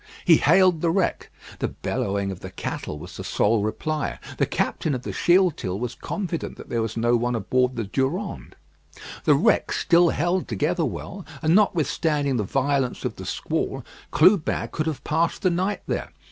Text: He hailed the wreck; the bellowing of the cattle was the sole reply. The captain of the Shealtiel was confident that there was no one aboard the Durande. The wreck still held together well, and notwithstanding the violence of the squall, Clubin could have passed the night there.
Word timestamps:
He 0.25 0.37
hailed 0.37 0.81
the 0.81 0.89
wreck; 0.89 1.29
the 1.59 1.67
bellowing 1.67 2.31
of 2.31 2.39
the 2.39 2.49
cattle 2.49 2.97
was 2.97 3.15
the 3.15 3.23
sole 3.23 3.61
reply. 3.61 4.17
The 4.39 4.47
captain 4.47 4.95
of 4.95 5.03
the 5.03 5.13
Shealtiel 5.13 5.77
was 5.79 5.93
confident 5.93 6.57
that 6.57 6.69
there 6.69 6.81
was 6.81 6.97
no 6.97 7.15
one 7.15 7.35
aboard 7.35 7.75
the 7.75 7.83
Durande. 7.83 8.55
The 9.25 9.35
wreck 9.35 9.71
still 9.71 10.09
held 10.09 10.47
together 10.47 10.85
well, 10.85 11.23
and 11.43 11.53
notwithstanding 11.53 12.37
the 12.37 12.43
violence 12.43 13.05
of 13.05 13.17
the 13.17 13.27
squall, 13.27 13.85
Clubin 14.09 14.69
could 14.71 14.87
have 14.87 15.03
passed 15.03 15.43
the 15.43 15.51
night 15.51 15.83
there. 15.85 16.09